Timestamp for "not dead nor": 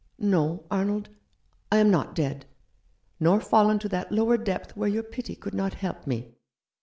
1.91-3.39